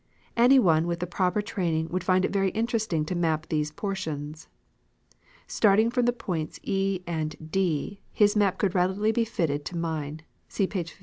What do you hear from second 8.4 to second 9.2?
could readily